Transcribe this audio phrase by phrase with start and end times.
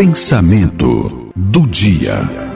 [0.00, 2.49] Pensamento do dia.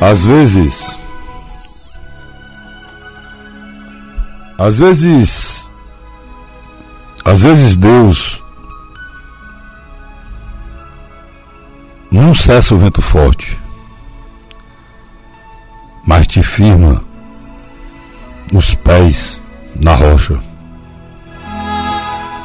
[0.00, 0.96] Às vezes.
[4.58, 5.68] Às vezes.
[7.22, 8.42] Às vezes Deus.
[12.10, 13.56] Não cessa o vento forte,
[16.04, 17.04] mas te firma
[18.52, 19.40] os pés
[19.76, 20.40] na rocha.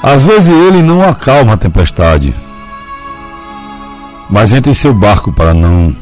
[0.04, 2.36] Às vezes ele não acalma a tempestade,
[4.30, 5.96] mas entra em seu barco para não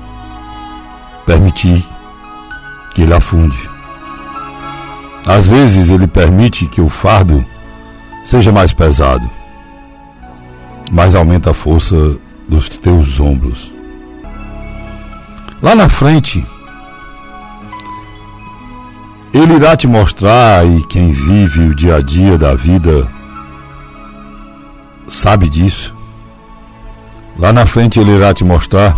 [1.25, 1.85] permitir
[2.93, 3.57] que ele afunde.
[5.25, 7.43] Às vezes ele permite que o fardo
[8.25, 9.29] seja mais pesado,
[10.91, 13.71] mas aumenta a força dos teus ombros.
[15.61, 16.45] Lá na frente,
[19.33, 23.07] ele irá te mostrar, e quem vive o dia a dia da vida
[25.07, 25.93] sabe disso.
[27.39, 28.95] Lá na frente ele irá te mostrar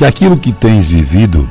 [0.00, 1.46] que aquilo que tens vivido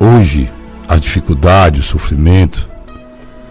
[0.00, 0.50] hoje,
[0.88, 2.66] a dificuldade, o sofrimento,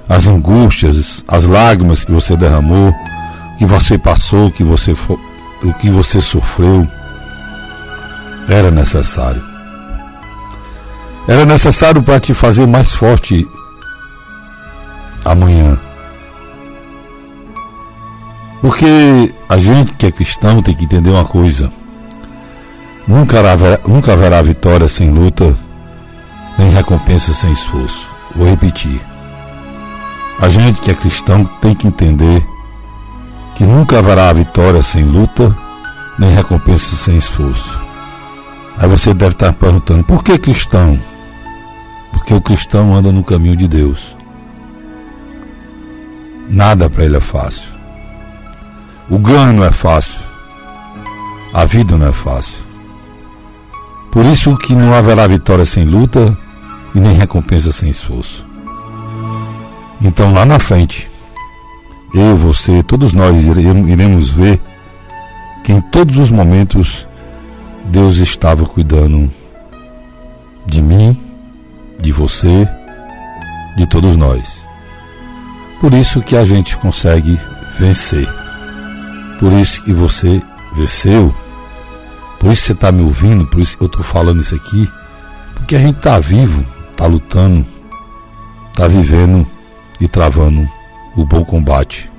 [0.10, 2.92] as angústias, as lágrimas que você derramou,
[3.60, 4.94] que você passou, que você
[5.64, 6.88] o que você sofreu,
[8.50, 9.44] era necessário.
[11.28, 13.48] Era necessário para te fazer mais forte
[15.24, 15.78] amanhã.
[18.62, 21.72] Porque a gente que é cristão tem que entender uma coisa.
[23.12, 25.54] Nunca haverá, nunca haverá vitória sem luta,
[26.58, 28.08] nem recompensa sem esforço.
[28.34, 29.02] Vou repetir.
[30.40, 32.42] A gente que é cristão tem que entender
[33.54, 35.54] que nunca haverá vitória sem luta,
[36.18, 37.78] nem recompensa sem esforço.
[38.78, 40.98] Aí você deve estar perguntando: por que cristão?
[42.14, 44.16] Porque o cristão anda no caminho de Deus.
[46.48, 47.72] Nada para ele é fácil.
[49.10, 50.22] O ganho não é fácil.
[51.54, 52.71] A vida não é fácil.
[54.12, 56.38] Por isso que não haverá vitória sem luta
[56.94, 58.46] e nem recompensa sem esforço.
[60.02, 61.10] Então lá na frente,
[62.14, 64.60] eu, você, todos nós iremos ver
[65.64, 67.08] que em todos os momentos
[67.86, 69.32] Deus estava cuidando
[70.66, 71.18] de mim,
[72.00, 72.68] de você,
[73.78, 74.62] de todos nós.
[75.80, 77.40] Por isso que a gente consegue
[77.80, 78.28] vencer.
[79.40, 80.42] Por isso que você
[80.74, 81.34] venceu
[82.42, 84.92] por isso você está me ouvindo, por isso eu estou falando isso aqui,
[85.54, 87.64] porque a gente está vivo, está lutando,
[88.72, 89.46] está vivendo
[90.00, 90.68] e travando
[91.16, 92.10] o bom combate,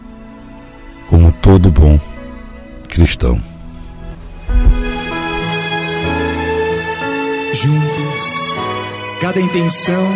[1.11, 1.99] como todo bom
[2.89, 3.43] cristão.
[7.53, 8.57] Juntos,
[9.21, 10.07] cada intenção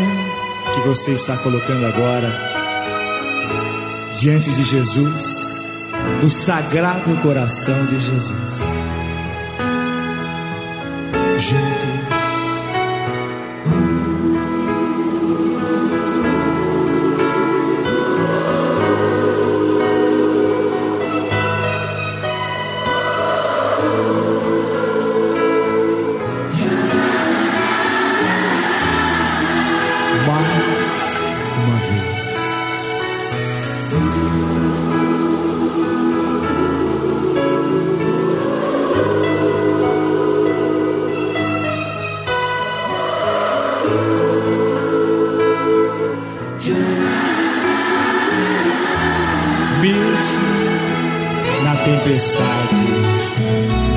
[0.72, 2.30] que você está colocando agora
[4.14, 5.64] diante de Jesus,
[6.22, 8.75] no sagrado coração de Jesus
[11.38, 12.15] juntos.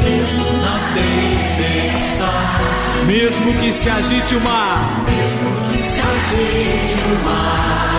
[0.03, 2.69] Mesmo na tempestade.
[3.07, 5.03] Mesmo que se agite o mar.
[5.05, 7.89] Mesmo que se agite o mar.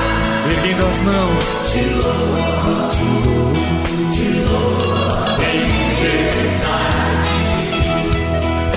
[0.50, 1.44] Erguendo as mãos.
[1.70, 3.60] Te louvo, te louvo,
[4.10, 5.40] te louvo.
[5.42, 5.68] Em
[6.02, 7.38] verdade.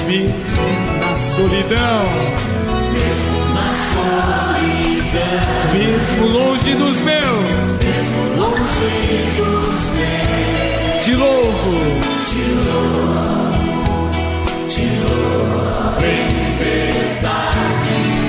[0.08, 0.68] Mesmo
[1.00, 2.04] na solidão.
[2.94, 5.04] Mesmo na solidão.
[5.74, 7.78] Mesmo longe dos meus.
[7.84, 9.53] Mesmo longe dos meus.
[11.04, 11.72] Te louvo,
[12.30, 13.20] te louvo,
[16.00, 17.44] verdade.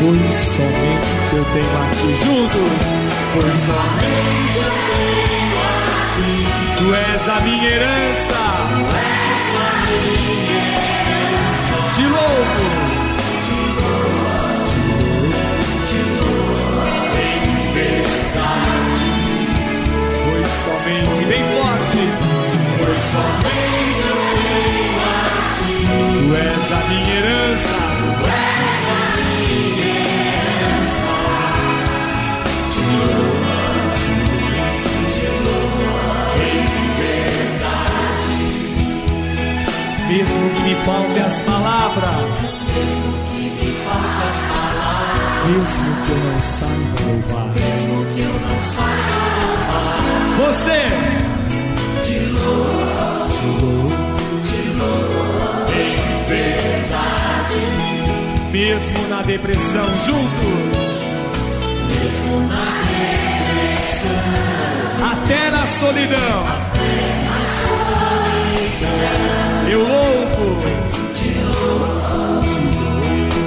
[0.01, 2.73] Pois somente eu tenho a ti juntos.
[3.33, 5.79] Pois somente eu tenho a
[6.17, 6.33] ti.
[6.79, 8.43] Tu és a minha herança.
[8.69, 10.59] Tu és a minha
[11.31, 11.77] herança.
[11.95, 12.84] Te louvo.
[23.13, 25.17] Somente eu tenho a
[25.57, 25.73] ti.
[26.13, 27.77] Tu és a minha herança.
[27.99, 29.93] Tu és a minha
[30.35, 31.13] herança.
[32.73, 33.53] Te louvo,
[35.13, 35.89] te louvo
[36.41, 36.63] em
[37.01, 38.41] verdade.
[40.09, 42.37] Mesmo que me faltem as palavras.
[42.75, 45.45] Mesmo que me falte as palavras.
[45.47, 47.49] Mesmo que eu não saiba louvar.
[47.55, 49.24] Mesmo que eu não saiba
[58.75, 60.55] Mesmo na depressão, juntos.
[61.87, 64.19] Mesmo na depressão,
[65.13, 66.45] Até na solidão.
[66.45, 67.39] na
[68.83, 69.71] solidão.
[69.71, 70.61] Eu louvo.
[71.15, 72.43] Te louvo,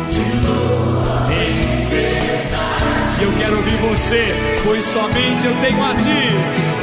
[0.09, 3.23] te louvo em verdade.
[3.23, 4.33] Eu quero ouvir você.
[4.63, 6.31] Pois somente eu tenho a ti.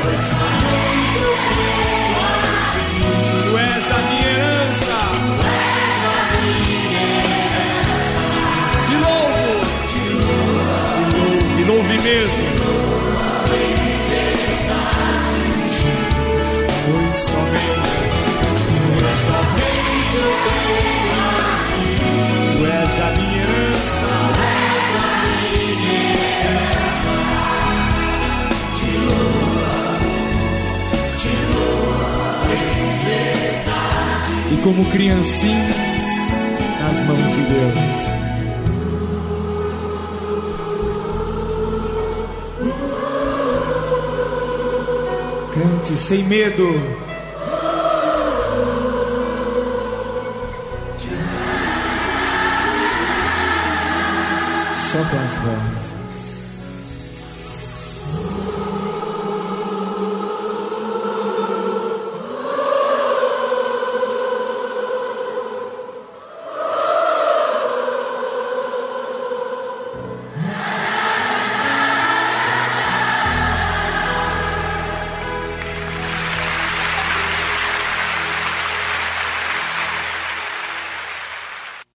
[0.02, 1.93] Pois somente eu tenho
[11.84, 12.44] E louve mesmo.
[16.86, 17.98] Pois somente
[18.98, 21.32] Pois somente eu tenho a
[21.66, 21.88] ti.
[22.56, 24.10] tu és a minha herança.
[24.40, 25.98] És a minha
[26.44, 27.14] herança.
[28.74, 30.12] Te louvo,
[31.16, 34.32] te louvo em verdade.
[34.52, 36.04] E como criancinhas
[36.80, 38.23] nas mãos de Deus.
[45.64, 46.68] Cante sem medo.
[54.78, 55.93] Só com as vozes.